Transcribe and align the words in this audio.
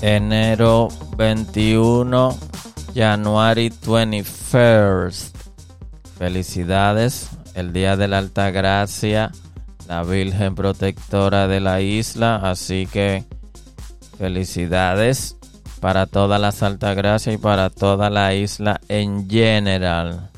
enero 0.00 0.88
21, 1.16 2.38
January 2.94 3.70
21st. 3.70 5.32
Felicidades, 6.18 7.30
el 7.54 7.72
día 7.72 7.96
de 7.96 8.08
la 8.08 8.18
Alta 8.18 8.50
Gracia, 8.50 9.30
la 9.88 10.02
Virgen 10.02 10.54
Protectora 10.54 11.48
de 11.48 11.60
la 11.60 11.80
isla, 11.80 12.36
así 12.36 12.86
que 12.86 13.24
felicidades 14.18 15.36
para 15.80 16.06
todas 16.06 16.40
las 16.40 16.62
Alta 16.62 16.94
Gracia 16.94 17.32
y 17.32 17.38
para 17.38 17.70
toda 17.70 18.10
la 18.10 18.34
isla 18.34 18.80
en 18.88 19.28
general. 19.28 20.30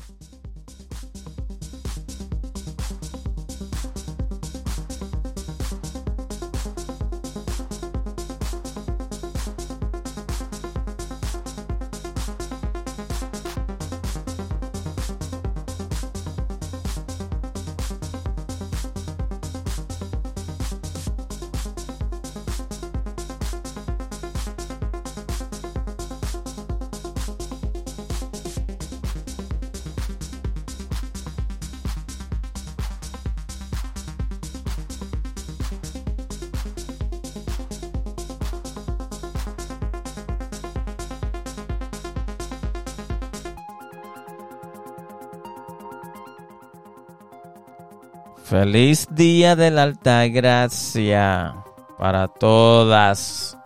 Feliz 48.43 49.07
día 49.11 49.55
de 49.55 49.71
la 49.71 49.83
Alta 49.83 50.27
Gracia 50.27 51.55
para 51.97 52.27
todas 52.27 53.57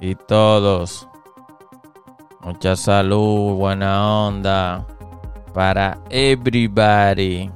y 0.00 0.14
todos. 0.14 1.06
Mucha 2.40 2.76
salud, 2.76 3.54
buena 3.56 4.26
onda 4.26 4.86
para 5.52 5.98
everybody. 6.10 7.50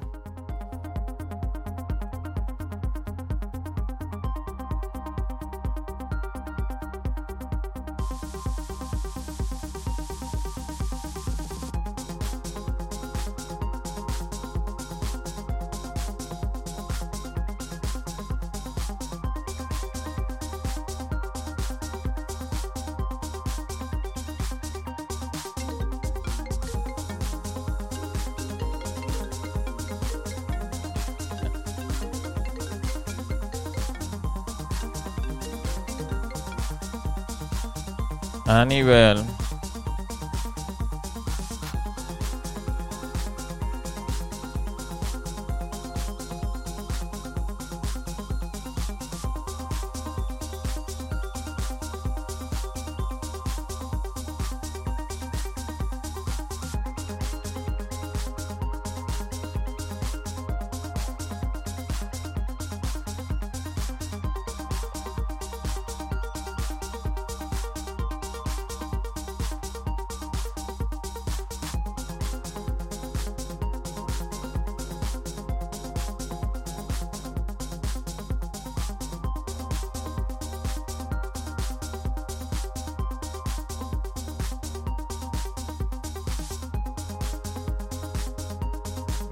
A 38.48 38.64
nivel. 38.64 39.26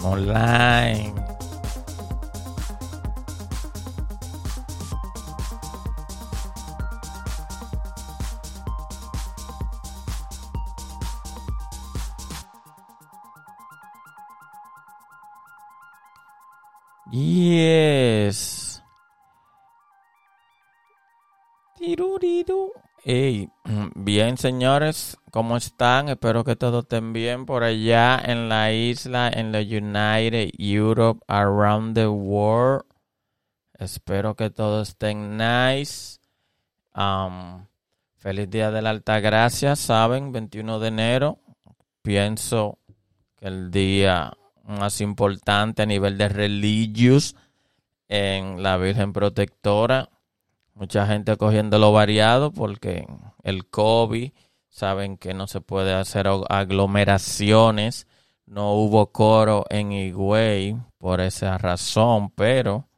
online. 0.06 1.26
Yes. 17.10 18.80
Diddle 21.78 22.18
do. 22.18 22.72
Hey, 23.08 23.50
bien 23.94 24.36
señores, 24.36 25.16
¿cómo 25.30 25.56
están? 25.56 26.08
Espero 26.08 26.42
que 26.42 26.56
todos 26.56 26.82
estén 26.82 27.12
bien 27.12 27.46
por 27.46 27.62
allá 27.62 28.18
en 28.18 28.48
la 28.48 28.72
isla, 28.72 29.30
en 29.32 29.52
la 29.52 29.60
United 29.60 30.50
Europe, 30.58 31.20
around 31.28 31.94
the 31.94 32.08
world. 32.08 32.84
Espero 33.78 34.34
que 34.34 34.50
todos 34.50 34.88
estén 34.88 35.36
nice. 35.36 36.18
Um, 36.96 37.66
feliz 38.16 38.50
día 38.50 38.72
de 38.72 38.82
la 38.82 38.90
Alta 38.90 39.20
Gracia, 39.20 39.76
saben, 39.76 40.32
21 40.32 40.80
de 40.80 40.88
enero. 40.88 41.38
Pienso 42.02 42.80
que 43.36 43.46
el 43.46 43.70
día 43.70 44.32
más 44.64 45.00
importante 45.00 45.82
a 45.82 45.86
nivel 45.86 46.18
de 46.18 46.28
religious 46.28 47.36
en 48.08 48.64
la 48.64 48.76
Virgen 48.78 49.12
Protectora 49.12 50.10
Mucha 50.76 51.06
gente 51.06 51.38
cogiendo 51.38 51.90
variado 51.90 52.52
porque 52.52 53.06
el 53.42 53.66
COVID, 53.66 54.30
saben 54.68 55.16
que 55.16 55.32
no 55.32 55.46
se 55.46 55.62
puede 55.62 55.94
hacer 55.94 56.28
aglomeraciones. 56.50 58.06
No 58.44 58.74
hubo 58.74 59.10
coro 59.10 59.64
en 59.70 59.90
Higüey 59.90 60.76
por 60.98 61.22
esa 61.22 61.56
razón, 61.56 62.28
pero 62.28 62.90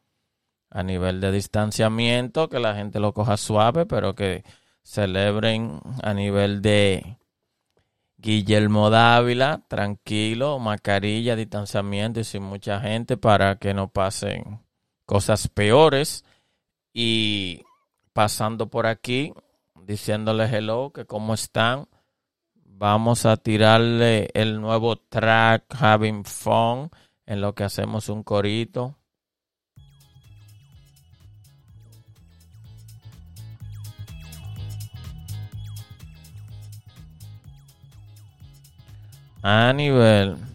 a 0.70 0.82
nivel 0.82 1.20
de 1.20 1.30
distanciamiento, 1.30 2.48
que 2.48 2.58
la 2.58 2.74
gente 2.74 2.98
lo 2.98 3.14
coja 3.14 3.36
suave, 3.36 3.86
pero 3.86 4.16
que 4.16 4.42
celebren 4.82 5.80
a 6.02 6.14
nivel 6.14 6.60
de 6.60 7.16
Guillermo 8.16 8.90
Dávila, 8.90 9.64
tranquilo, 9.68 10.58
mascarilla, 10.58 11.36
distanciamiento 11.36 12.18
y 12.18 12.24
sin 12.24 12.42
mucha 12.42 12.80
gente 12.80 13.16
para 13.16 13.54
que 13.60 13.72
no 13.72 13.88
pasen 13.88 14.66
cosas 15.06 15.46
peores. 15.46 16.24
Y 16.92 17.62
pasando 18.18 18.68
por 18.68 18.88
aquí, 18.88 19.32
diciéndoles 19.86 20.52
hello, 20.52 20.90
que 20.92 21.04
cómo 21.04 21.34
están. 21.34 21.86
Vamos 22.64 23.24
a 23.26 23.36
tirarle 23.36 24.28
el 24.34 24.60
nuevo 24.60 24.96
track 24.96 25.72
Having 25.80 26.24
Fun 26.24 26.90
en 27.26 27.40
lo 27.40 27.54
que 27.54 27.62
hacemos 27.62 28.08
un 28.08 28.24
corito. 28.24 28.96
A 39.44 39.72
nivel. 39.72 40.47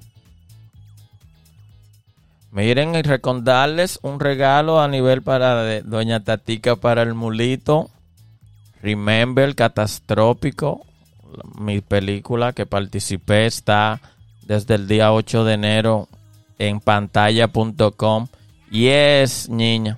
Miren 2.53 2.93
y 2.93 3.01
recordarles 3.01 3.97
un 4.03 4.19
regalo 4.19 4.79
a 4.79 4.87
nivel 4.87 5.23
para 5.23 5.81
Doña 5.81 6.23
Tatica 6.23 6.75
para 6.75 7.01
el 7.01 7.15
mulito. 7.15 7.89
Remember 8.79 9.55
Catastrófico, 9.55 10.85
mi 11.57 11.81
película 11.81 12.53
que 12.53 12.67
participé 12.67 13.47
está 13.47 13.99
desde 14.43 14.75
el 14.75 14.87
día 14.87 15.11
8 15.11 15.45
de 15.45 15.53
enero 15.55 16.07
en 16.59 16.79
pantalla.com. 16.79 18.27
Yes, 18.69 19.49
niña. 19.49 19.97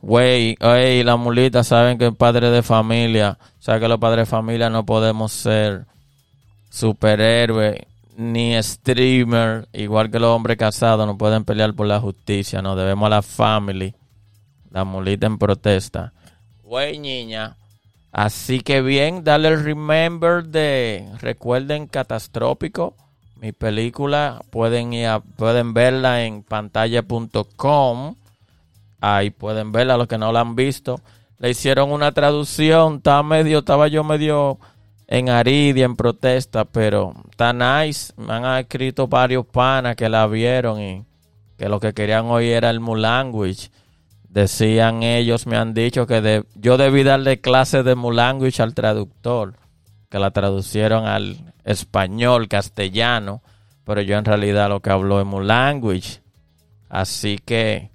Güey, 0.00 0.56
oye, 0.60 1.02
la 1.02 1.16
mulita 1.16 1.64
saben 1.64 1.98
que 1.98 2.06
es 2.06 2.14
padre 2.14 2.50
de 2.50 2.62
familia. 2.62 3.38
O 3.58 3.62
sea 3.62 3.80
que 3.80 3.88
los 3.88 3.98
padres 3.98 4.28
de 4.28 4.30
familia 4.30 4.70
no 4.70 4.86
podemos 4.86 5.32
ser 5.32 5.84
superhéroes 6.70 7.80
ni 8.16 8.60
streamer. 8.62 9.68
Igual 9.72 10.10
que 10.10 10.18
los 10.18 10.34
hombres 10.34 10.56
casados 10.56 11.06
no 11.06 11.16
pueden 11.16 11.44
pelear 11.44 11.74
por 11.74 11.86
la 11.86 12.00
justicia. 12.00 12.62
Nos 12.62 12.76
debemos 12.76 13.06
a 13.06 13.10
la 13.10 13.22
family. 13.22 13.94
La 14.70 14.84
mulita 14.84 15.26
en 15.26 15.38
protesta. 15.38 16.12
Güey, 16.62 16.98
niña. 16.98 17.56
Así 18.12 18.60
que 18.60 18.80
bien, 18.82 19.24
dale 19.24 19.48
el 19.48 19.62
remember 19.62 20.44
de. 20.44 21.08
Recuerden 21.20 21.86
Catastrófico. 21.86 22.94
Mi 23.40 23.52
película. 23.52 24.42
Pueden, 24.50 24.92
ir 24.92 25.08
pueden 25.36 25.74
verla 25.74 26.24
en 26.24 26.42
pantalla.com 26.42 28.16
Ahí 29.00 29.30
pueden 29.30 29.72
verla 29.72 29.96
los 29.96 30.08
que 30.08 30.18
no 30.18 30.32
la 30.32 30.40
han 30.40 30.56
visto. 30.56 31.00
Le 31.38 31.50
hicieron 31.50 31.92
una 31.92 32.12
traducción, 32.12 32.96
estaba 32.96 33.22
medio, 33.22 33.58
estaba 33.58 33.88
yo 33.88 34.02
medio 34.02 34.58
en 35.08 35.28
Aridia 35.28 35.84
en 35.84 35.96
protesta, 35.96 36.64
pero 36.64 37.14
está 37.30 37.52
nice. 37.52 38.12
Me 38.16 38.32
han 38.34 38.58
escrito 38.58 39.06
varios 39.06 39.46
panas 39.46 39.96
que 39.96 40.08
la 40.08 40.26
vieron 40.26 40.80
y 40.80 41.04
que 41.56 41.68
lo 41.68 41.80
que 41.80 41.94
querían 41.94 42.26
oír 42.26 42.52
era 42.52 42.70
el 42.70 42.80
Mulanguage. 42.80 43.70
Decían 44.28 45.02
ellos, 45.02 45.46
me 45.46 45.56
han 45.56 45.72
dicho 45.72 46.06
que 46.06 46.44
yo 46.54 46.76
debí 46.76 47.02
darle 47.02 47.40
clase 47.40 47.82
de 47.82 47.94
Mulanguage 47.94 48.62
al 48.62 48.74
traductor, 48.74 49.54
que 50.10 50.18
la 50.18 50.30
traducieron 50.30 51.06
al 51.06 51.54
español, 51.64 52.48
castellano, 52.48 53.42
pero 53.84 54.02
yo 54.02 54.18
en 54.18 54.24
realidad 54.24 54.68
lo 54.68 54.80
que 54.80 54.90
hablo 54.90 55.20
es 55.20 55.26
Mulanguage. 55.26 56.20
Así 56.88 57.38
que 57.38 57.90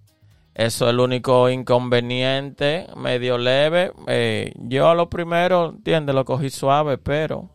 eso 0.53 0.86
es 0.86 0.92
el 0.92 1.00
único 1.00 1.50
inconveniente, 1.50 2.88
medio 2.98 3.38
leve. 3.38 3.94
Eh, 4.07 4.51
yo 4.57 4.89
a 4.89 4.95
lo 4.95 5.09
primero, 5.09 5.69
entiende, 5.69 6.12
lo 6.12 6.25
cogí 6.25 6.50
suave, 6.50 6.98
pero 6.98 7.50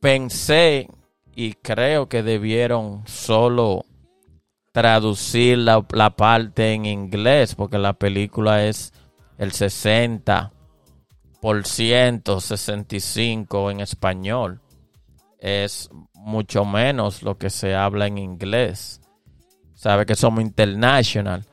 pensé 0.00 0.88
y 1.34 1.52
creo 1.54 2.08
que 2.08 2.24
debieron 2.24 3.06
solo 3.06 3.84
traducir 4.72 5.58
la, 5.58 5.86
la 5.92 6.10
parte 6.10 6.72
en 6.72 6.86
inglés, 6.86 7.54
porque 7.54 7.78
la 7.78 7.92
película 7.92 8.64
es 8.64 8.92
el 9.38 9.52
60%, 9.52 10.50
65% 11.40 13.70
en 13.70 13.78
español. 13.80 14.60
Es 15.38 15.88
mucho 16.14 16.64
menos 16.64 17.22
lo 17.22 17.38
que 17.38 17.50
se 17.50 17.76
habla 17.76 18.08
en 18.08 18.18
inglés. 18.18 19.00
Sabe 19.74 20.06
que 20.06 20.16
somos 20.16 20.42
international 20.42 21.46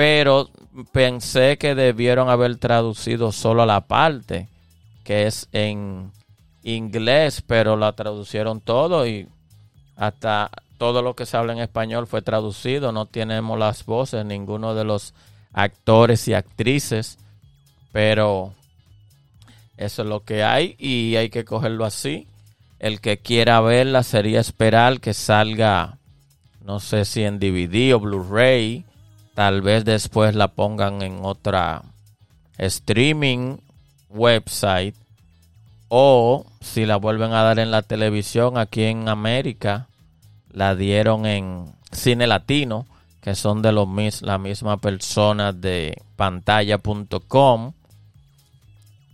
pero 0.00 0.48
pensé 0.92 1.58
que 1.58 1.74
debieron 1.74 2.30
haber 2.30 2.56
traducido 2.56 3.32
solo 3.32 3.66
la 3.66 3.82
parte 3.82 4.48
que 5.04 5.26
es 5.26 5.46
en 5.52 6.10
inglés, 6.62 7.42
pero 7.46 7.76
la 7.76 7.92
traducieron 7.92 8.62
todo 8.62 9.06
y 9.06 9.28
hasta 9.96 10.50
todo 10.78 11.02
lo 11.02 11.14
que 11.14 11.26
se 11.26 11.36
habla 11.36 11.52
en 11.52 11.58
español 11.58 12.06
fue 12.06 12.22
traducido. 12.22 12.92
No 12.92 13.04
tenemos 13.04 13.58
las 13.58 13.84
voces, 13.84 14.24
ninguno 14.24 14.74
de 14.74 14.84
los 14.84 15.12
actores 15.52 16.26
y 16.28 16.32
actrices, 16.32 17.18
pero 17.92 18.54
eso 19.76 20.00
es 20.00 20.08
lo 20.08 20.24
que 20.24 20.44
hay 20.44 20.76
y 20.78 21.16
hay 21.16 21.28
que 21.28 21.44
cogerlo 21.44 21.84
así. 21.84 22.26
El 22.78 23.02
que 23.02 23.18
quiera 23.18 23.60
verla 23.60 24.02
sería 24.02 24.40
esperar 24.40 24.98
que 24.98 25.12
salga, 25.12 25.98
no 26.64 26.80
sé 26.80 27.04
si 27.04 27.22
en 27.22 27.38
DVD 27.38 27.94
o 27.94 28.00
Blu-ray 28.00 28.86
Tal 29.40 29.62
vez 29.62 29.86
después 29.86 30.34
la 30.34 30.48
pongan 30.48 31.00
en 31.00 31.20
otra 31.22 31.80
streaming 32.58 33.56
website. 34.10 34.94
O 35.88 36.44
si 36.60 36.84
la 36.84 36.96
vuelven 36.96 37.32
a 37.32 37.42
dar 37.42 37.58
en 37.58 37.70
la 37.70 37.80
televisión 37.80 38.58
aquí 38.58 38.82
en 38.82 39.08
América, 39.08 39.88
la 40.52 40.74
dieron 40.74 41.24
en 41.24 41.72
Cine 41.90 42.26
Latino, 42.26 42.84
que 43.22 43.34
son 43.34 43.62
de 43.62 43.72
los 43.72 43.88
mis, 43.88 44.20
la 44.20 44.36
misma 44.36 44.76
persona 44.76 45.54
de 45.54 45.96
pantalla.com. 46.16 47.72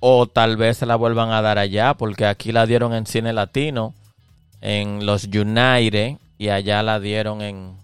O 0.00 0.26
tal 0.26 0.56
vez 0.56 0.78
se 0.78 0.86
la 0.86 0.96
vuelvan 0.96 1.30
a 1.30 1.40
dar 1.40 1.58
allá, 1.58 1.94
porque 1.94 2.26
aquí 2.26 2.50
la 2.50 2.66
dieron 2.66 2.94
en 2.94 3.06
Cine 3.06 3.32
Latino, 3.32 3.94
en 4.60 5.06
los 5.06 5.26
United, 5.26 6.16
y 6.36 6.48
allá 6.48 6.82
la 6.82 6.98
dieron 6.98 7.42
en 7.42 7.76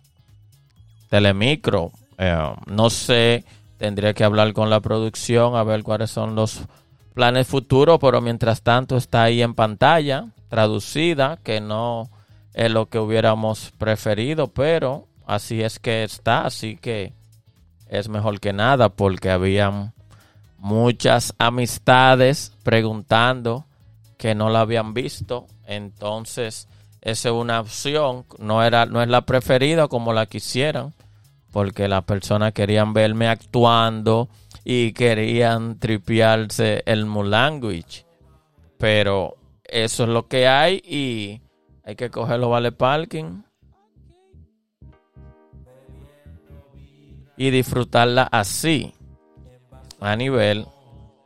Telemicro. 1.08 1.92
Eh, 2.24 2.54
no 2.66 2.88
sé, 2.88 3.44
tendría 3.78 4.14
que 4.14 4.22
hablar 4.22 4.52
con 4.52 4.70
la 4.70 4.78
producción 4.78 5.56
a 5.56 5.64
ver 5.64 5.82
cuáles 5.82 6.12
son 6.12 6.36
los 6.36 6.60
planes 7.14 7.48
futuros, 7.48 7.98
pero 8.00 8.20
mientras 8.20 8.62
tanto 8.62 8.96
está 8.96 9.24
ahí 9.24 9.42
en 9.42 9.54
pantalla, 9.54 10.26
traducida, 10.48 11.38
que 11.42 11.60
no 11.60 12.10
es 12.54 12.70
lo 12.70 12.86
que 12.86 13.00
hubiéramos 13.00 13.72
preferido, 13.76 14.46
pero 14.46 15.08
así 15.26 15.62
es 15.62 15.80
que 15.80 16.04
está, 16.04 16.46
así 16.46 16.76
que 16.76 17.12
es 17.88 18.08
mejor 18.08 18.38
que 18.38 18.52
nada 18.52 18.88
porque 18.88 19.28
habían 19.28 19.92
muchas 20.58 21.34
amistades 21.38 22.52
preguntando 22.62 23.64
que 24.16 24.36
no 24.36 24.48
la 24.48 24.60
habían 24.60 24.94
visto, 24.94 25.48
entonces 25.66 26.68
esa 27.00 27.28
es 27.30 27.34
una 27.34 27.60
opción, 27.60 28.26
no 28.38 28.62
era 28.62 28.86
no 28.86 29.02
es 29.02 29.08
la 29.08 29.22
preferida 29.22 29.88
como 29.88 30.12
la 30.12 30.26
quisieran, 30.26 30.94
porque 31.52 31.86
las 31.86 32.04
personas 32.04 32.52
querían 32.52 32.92
verme 32.92 33.28
actuando 33.28 34.28
y 34.64 34.92
querían 34.92 35.78
tripearse 35.78 36.82
el 36.86 37.06
Mulanguage. 37.06 38.04
Pero 38.78 39.36
eso 39.64 40.04
es 40.04 40.08
lo 40.08 40.26
que 40.26 40.48
hay 40.48 40.82
y 40.84 41.40
hay 41.84 41.94
que 41.94 42.10
cogerlo 42.10 42.48
vale 42.48 42.72
parking 42.72 43.42
y 47.36 47.50
disfrutarla 47.50 48.22
así 48.24 48.94
a 50.00 50.16
nivel. 50.16 50.66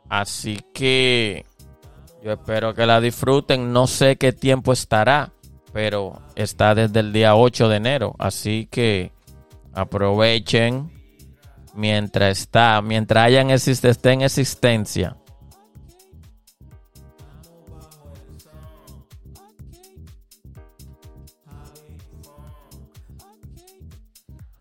Así 0.09 0.59
que 0.73 1.45
yo 2.23 2.33
espero 2.33 2.73
que 2.73 2.85
la 2.85 3.01
disfruten. 3.01 3.73
No 3.73 3.87
sé 3.87 4.17
qué 4.17 4.33
tiempo 4.33 4.73
estará 4.73 5.31
pero 5.77 6.21
está 6.33 6.73
desde 6.73 7.01
el 7.01 7.13
día 7.13 7.35
8 7.35 7.69
de 7.69 7.75
enero. 7.75 8.15
Así 8.17 8.67
que 8.71 9.11
Aprovechen 9.77 10.91
mientras 11.75 12.39
está, 12.39 12.81
mientras 12.81 13.25
hayan 13.25 13.51
existe, 13.51 13.89
esté 13.89 14.13
en 14.13 14.23
existencia. 14.23 15.15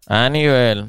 A 0.06 0.28
nivel 0.28 0.86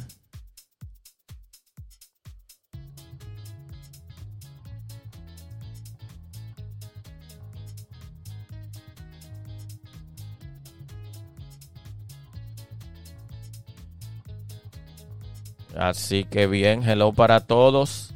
Así 15.78 16.24
que 16.24 16.48
bien, 16.48 16.84
hello 16.84 17.14
para 17.14 17.40
todos. 17.42 18.14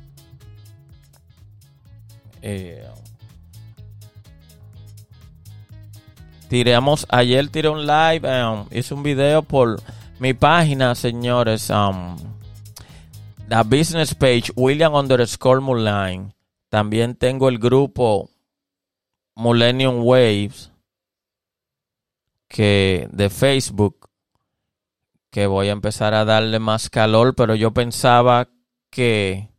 Eh, 2.42 2.84
tiramos, 6.48 7.06
ayer 7.10 7.50
tiré 7.50 7.70
un 7.70 7.86
live, 7.86 8.22
um, 8.28 8.66
hice 8.72 8.94
un 8.94 9.04
video 9.04 9.44
por 9.44 9.80
mi 10.20 10.34
página, 10.34 10.96
señores. 10.96 11.70
Um, 11.70 12.18
la 13.48 13.64
business 13.64 14.16
page, 14.16 14.52
William 14.56 14.96
underscore 14.96 15.62
Muline. 15.62 16.34
También 16.70 17.16
tengo 17.16 17.48
el 17.48 17.60
grupo 17.60 18.30
Millennium 19.36 20.04
Waves 20.04 20.72
que 22.48 23.08
de 23.12 23.30
Facebook 23.30 24.11
que 25.32 25.48
voy 25.48 25.70
a 25.70 25.72
empezar 25.72 26.14
a 26.14 26.26
darle 26.26 26.60
más 26.60 26.90
calor, 26.90 27.34
pero 27.36 27.56
yo 27.56 27.72
pensaba 27.72 28.50
que 28.90 29.50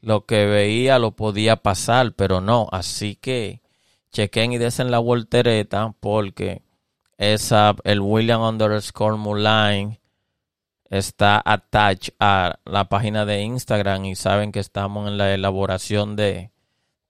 lo 0.00 0.26
que 0.26 0.44
veía 0.46 0.98
lo 0.98 1.12
podía 1.12 1.56
pasar, 1.56 2.12
pero 2.14 2.40
no, 2.40 2.68
así 2.72 3.16
que 3.16 3.62
chequen 4.12 4.52
y 4.52 4.58
desen 4.58 4.90
la 4.90 4.98
voltereta 4.98 5.94
porque 6.00 6.62
esa, 7.16 7.74
el 7.84 8.00
William 8.00 8.42
underscore 8.42 9.16
Muline 9.16 10.00
está 10.90 11.40
attached 11.44 12.14
a 12.18 12.58
la 12.64 12.88
página 12.88 13.24
de 13.24 13.42
Instagram 13.42 14.04
y 14.04 14.16
saben 14.16 14.52
que 14.52 14.60
estamos 14.60 15.08
en 15.08 15.16
la 15.16 15.32
elaboración 15.32 16.16
de 16.16 16.50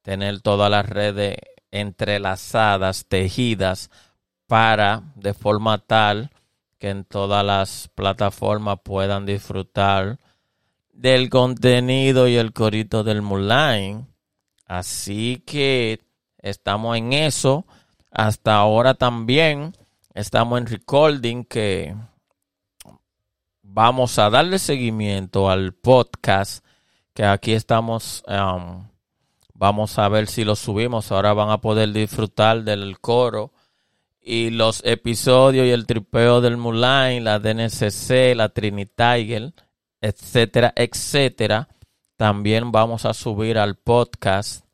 tener 0.02 0.40
todas 0.42 0.70
las 0.70 0.86
redes 0.86 1.36
entrelazadas, 1.70 3.06
tejidas 3.06 3.90
para 4.46 5.02
de 5.16 5.32
forma 5.32 5.78
tal 5.78 6.30
que 6.84 6.90
en 6.90 7.06
todas 7.06 7.42
las 7.42 7.88
plataformas 7.94 8.80
puedan 8.84 9.24
disfrutar 9.24 10.18
del 10.92 11.30
contenido 11.30 12.28
y 12.28 12.36
el 12.36 12.52
corito 12.52 13.02
del 13.02 13.22
Mulan. 13.22 14.06
Así 14.66 15.42
que 15.46 16.02
estamos 16.36 16.98
en 16.98 17.14
eso. 17.14 17.64
Hasta 18.10 18.56
ahora 18.56 18.92
también 18.92 19.74
estamos 20.12 20.60
en 20.60 20.66
recording 20.66 21.44
que 21.44 21.96
vamos 23.62 24.18
a 24.18 24.28
darle 24.28 24.58
seguimiento 24.58 25.48
al 25.48 25.72
podcast 25.72 26.62
que 27.14 27.24
aquí 27.24 27.52
estamos. 27.52 28.22
Um, 28.28 28.88
vamos 29.54 29.98
a 29.98 30.06
ver 30.10 30.26
si 30.26 30.44
lo 30.44 30.54
subimos. 30.54 31.10
Ahora 31.12 31.32
van 31.32 31.48
a 31.48 31.62
poder 31.62 31.94
disfrutar 31.94 32.62
del 32.62 33.00
coro 33.00 33.54
y 34.26 34.48
los 34.48 34.82
episodios 34.84 35.66
y 35.66 35.70
el 35.70 35.86
tripeo 35.86 36.40
del 36.40 36.56
Mulan, 36.56 37.24
la 37.24 37.38
DNCC, 37.38 38.34
la 38.34 38.48
Trinity 38.48 39.52
etcétera, 40.00 40.72
etcétera. 40.74 41.68
También 42.16 42.72
vamos 42.72 43.04
a 43.04 43.12
subir 43.12 43.58
al 43.58 43.76
podcast 43.76 44.64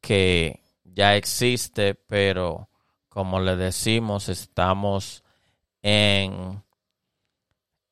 que 0.00 0.60
ya 0.84 1.16
existe, 1.16 1.94
pero 1.94 2.68
como 3.08 3.40
le 3.40 3.56
decimos, 3.56 4.28
estamos 4.28 5.24
en 5.82 6.62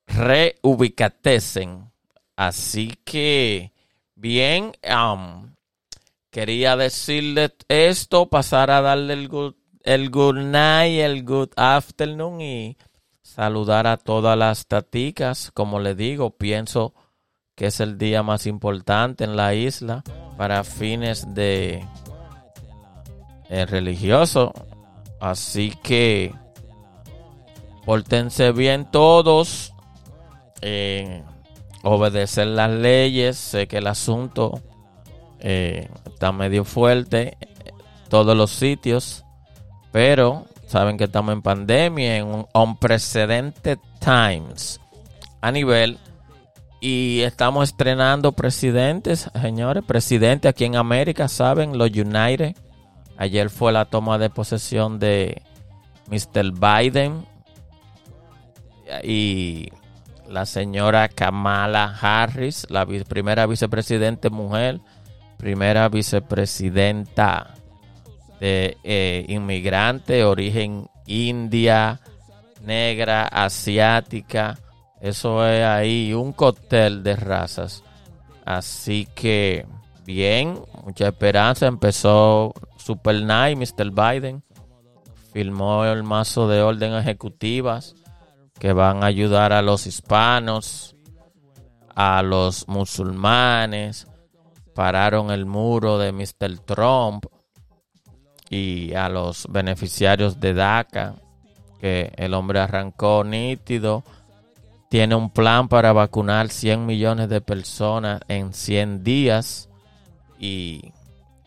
reubicatesen. 0.07 1.91
Así 2.37 2.93
que, 3.05 3.73
bien, 4.15 4.73
um, 4.89 5.55
quería 6.31 6.77
decirle 6.77 7.53
esto, 7.69 8.29
pasar 8.29 8.71
a 8.71 8.81
darle 8.81 9.15
el 9.15 9.29
good, 9.29 9.55
el 9.85 10.11
good 10.11 10.37
night, 10.37 11.01
el 11.01 11.25
good 11.25 11.51
afternoon 11.57 12.41
y 12.41 12.77
saludar 13.23 13.87
a 13.87 13.97
todas 13.97 14.37
las 14.37 14.67
taticas. 14.67 15.51
Como 15.53 15.79
le 15.79 15.95
digo, 15.95 16.37
pienso 16.37 16.95
que 17.55 17.67
es 17.67 17.81
el 17.81 17.99
día 17.99 18.23
más 18.23 18.47
importante 18.47 19.25
en 19.25 19.37
la 19.37 19.55
isla 19.55 20.03
para 20.37 20.65
fines 20.65 21.33
de 21.35 21.85
eh, 23.49 23.67
religioso 23.67 24.53
Así 25.25 25.73
que 25.83 26.35
pórtense 27.87 28.53
bien 28.53 28.91
todos. 28.91 29.73
Eh, 30.61 31.23
obedecer 31.83 32.49
las 32.49 32.71
leyes. 32.71 33.39
Sé 33.39 33.67
que 33.67 33.79
el 33.79 33.87
asunto 33.87 34.61
eh, 35.41 35.89
está 36.05 36.31
medio 36.31 36.65
fuerte 36.65 37.39
todos 38.11 38.37
los 38.37 38.51
sitios. 38.51 39.24
Pero 39.95 40.47
saben 40.67 40.97
que 40.99 41.05
estamos 41.05 41.33
en 41.33 41.41
pandemia, 41.41 42.17
en 42.17 42.27
un 42.27 42.47
unprecedented 42.53 43.79
times 44.01 44.81
a 45.41 45.53
nivel. 45.53 46.01
Y 46.81 47.21
estamos 47.21 47.69
estrenando 47.69 48.33
presidentes, 48.33 49.31
señores, 49.41 49.85
presidente 49.85 50.49
aquí 50.49 50.65
en 50.65 50.75
América, 50.75 51.29
saben, 51.29 51.79
los 51.79 51.91
United 51.91 52.57
Ayer 53.19 53.51
fue 53.51 53.71
la 53.71 53.85
toma 53.85 54.19
de 54.19 54.31
posesión 54.31 54.99
de 54.99 55.43
Mr. 56.09 56.51
Biden 56.51 57.25
y 59.05 59.69
la 60.29 60.45
señora 60.45 61.09
Kamala 61.09 61.97
Harris, 62.01 62.67
la 62.69 62.85
primera 62.85 63.47
vicepresidente 63.47 64.29
mujer, 64.29 64.81
primera 65.37 65.89
vicepresidenta 65.89 67.55
de 68.45 68.77
eh, 68.85 69.25
inmigrante, 69.29 70.23
origen 70.23 70.91
india, 71.07 72.03
negra, 72.61 73.27
asiática. 73.27 74.59
Eso 75.01 75.47
es 75.47 75.65
ahí 75.65 76.13
un 76.13 76.35
cóctel 76.35 77.03
de 77.03 77.17
razas. 77.17 77.83
Así 78.45 79.09
que, 79.15 79.65
bien, 80.05 80.61
mucha 80.85 81.09
esperanza. 81.09 81.67
Empezó 81.67 82.53
Super 82.77 83.23
Night, 83.23 83.57
Mr. 83.57 83.91
Biden 83.91 84.43
filmó 85.33 85.87
el 85.87 86.03
mazo 86.03 86.47
de 86.47 86.61
orden 86.61 86.93
ejecutivas 86.93 87.95
que 88.61 88.75
van 88.75 89.03
a 89.03 89.07
ayudar 89.07 89.55
a 89.55 89.63
los 89.63 89.87
hispanos, 89.87 90.95
a 91.95 92.23
los 92.23 92.69
musulmanes, 92.69 94.07
pararon 94.75 95.31
el 95.31 95.47
muro 95.47 95.97
de 95.97 96.13
Mr. 96.13 96.59
Trump 96.59 97.25
y 98.55 98.95
a 98.95 99.09
los 99.09 99.49
beneficiarios 99.51 100.39
de 100.39 100.55
DACA, 100.55 101.17
que 101.81 102.13
el 102.17 102.35
hombre 102.35 102.61
arrancó 102.61 103.25
nítido. 103.25 104.05
Tiene 104.89 105.17
un 105.17 105.31
plan 105.31 105.67
para 105.67 105.93
vacunar 105.93 106.51
100 106.51 106.87
millones 106.87 107.29
de 107.29 107.41
personas 107.41 108.21
en 108.29 108.55
100 108.55 109.03
días 109.03 109.69
y 110.39 110.93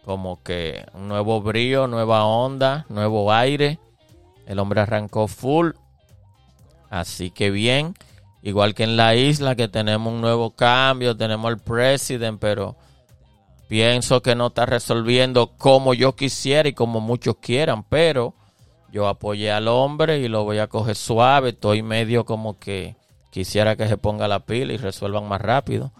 como 0.03 0.43
que 0.43 0.85
un 0.93 1.07
nuevo 1.07 1.41
brío, 1.41 1.87
nueva 1.87 2.25
onda, 2.25 2.85
nuevo 2.89 3.31
aire. 3.31 3.79
El 4.45 4.59
hombre 4.59 4.81
arrancó 4.81 5.29
full. 5.29 5.71
Así 6.89 7.31
que 7.31 7.51
bien. 7.51 7.93
Igual 8.41 8.73
que 8.73 8.83
en 8.83 8.97
la 8.97 9.15
isla 9.15 9.55
que 9.55 9.69
tenemos 9.69 10.11
un 10.11 10.19
nuevo 10.19 10.51
cambio, 10.51 11.15
tenemos 11.15 11.49
el 11.51 11.57
presidente, 11.57 12.37
pero 12.41 12.75
pienso 13.67 14.21
que 14.21 14.35
no 14.35 14.47
está 14.47 14.65
resolviendo 14.65 15.51
como 15.57 15.93
yo 15.93 16.15
quisiera 16.15 16.69
y 16.69 16.73
como 16.73 16.99
muchos 16.99 17.35
quieran, 17.37 17.83
pero 17.83 18.33
yo 18.91 19.07
apoyé 19.07 19.51
al 19.51 19.67
hombre 19.67 20.19
y 20.19 20.27
lo 20.27 20.43
voy 20.43 20.59
a 20.59 20.67
coger 20.67 20.95
suave, 20.95 21.49
estoy 21.49 21.83
medio 21.83 22.25
como 22.25 22.57
que 22.57 22.95
quisiera 23.29 23.75
que 23.75 23.87
se 23.87 23.97
ponga 23.97 24.27
la 24.27 24.39
pila 24.39 24.73
y 24.73 24.77
resuelvan 24.77 25.27
más 25.27 25.41
rápido, 25.41 25.91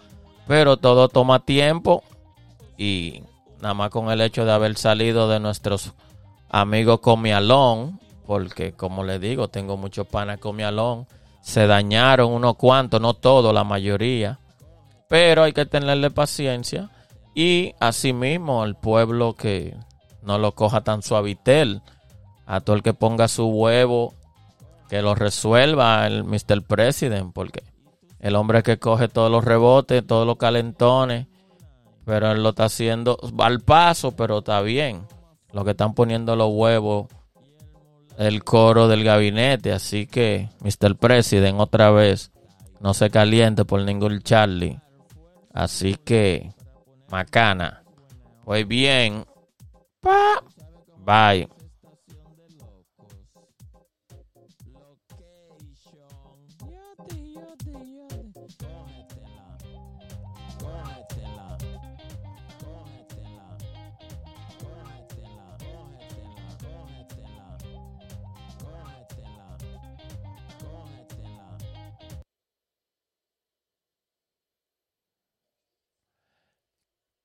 pero 0.46 0.78
todo 0.78 1.08
toma 1.08 1.40
tiempo 1.40 2.02
y 2.76 3.22
nada 3.60 3.74
más 3.74 3.90
con 3.90 4.10
el 4.10 4.20
hecho 4.20 4.44
de 4.44 4.52
haber 4.52 4.76
salido 4.76 5.28
de 5.28 5.38
nuestros 5.38 5.92
amigos 6.48 7.00
Comialón, 7.00 8.00
porque 8.26 8.72
como 8.72 9.04
le 9.04 9.18
digo, 9.18 9.48
tengo 9.48 9.76
muchos 9.76 10.06
panas 10.06 10.38
Comialón, 10.38 11.06
se 11.42 11.66
dañaron 11.66 12.32
unos 12.32 12.56
cuantos, 12.56 13.00
no 13.00 13.14
todos, 13.14 13.52
la 13.52 13.64
mayoría, 13.64 14.38
pero 15.08 15.42
hay 15.42 15.52
que 15.52 15.66
tenerle 15.66 16.10
paciencia 16.10 16.90
y 17.38 17.76
asimismo 17.78 18.64
el 18.64 18.74
pueblo 18.74 19.36
que 19.36 19.76
no 20.22 20.38
lo 20.38 20.56
coja 20.56 20.80
tan 20.80 21.02
suavitel, 21.02 21.82
a 22.46 22.60
todo 22.60 22.74
el 22.74 22.82
que 22.82 22.94
ponga 22.94 23.28
su 23.28 23.46
huevo, 23.46 24.12
que 24.88 25.02
lo 25.02 25.14
resuelva 25.14 26.04
el 26.08 26.24
Mr. 26.24 26.64
President, 26.66 27.32
porque 27.32 27.62
el 28.18 28.34
hombre 28.34 28.64
que 28.64 28.80
coge 28.80 29.06
todos 29.06 29.30
los 29.30 29.44
rebotes, 29.44 30.04
todos 30.04 30.26
los 30.26 30.36
calentones, 30.36 31.28
pero 32.04 32.32
él 32.32 32.42
lo 32.42 32.48
está 32.48 32.64
haciendo 32.64 33.16
al 33.38 33.60
paso, 33.60 34.16
pero 34.16 34.38
está 34.38 34.60
bien. 34.60 35.06
Lo 35.52 35.64
que 35.64 35.70
están 35.70 35.94
poniendo 35.94 36.34
los 36.34 36.50
huevos, 36.52 37.06
el 38.18 38.42
coro 38.42 38.88
del 38.88 39.04
gabinete. 39.04 39.70
Así 39.70 40.08
que, 40.08 40.48
Mr. 40.58 40.96
President, 40.96 41.60
otra 41.60 41.92
vez, 41.92 42.32
no 42.80 42.94
se 42.94 43.10
caliente 43.10 43.64
por 43.64 43.80
ningún 43.82 44.22
Charlie. 44.22 44.80
Así 45.54 45.94
que, 46.04 46.57
macana. 47.10 47.82
Pues 48.44 48.66
bien, 48.66 49.24
pa, 50.00 50.42
bye. 51.04 51.48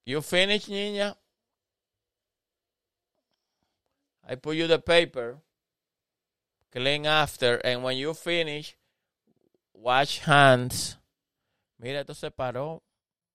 You 0.06 0.22
finish, 0.22 0.66
niña? 0.66 1.16
I 4.28 4.36
put 4.36 4.56
you 4.56 4.68
the 4.68 4.80
paper. 4.80 5.38
Clean 6.72 7.06
after. 7.06 7.56
And 7.58 7.84
when 7.84 7.98
you 7.98 8.14
finish, 8.14 8.76
wash 9.74 10.20
hands. 10.20 10.98
Mira, 11.80 12.00
esto 12.00 12.14
se 12.14 12.30
paró. 12.30 12.82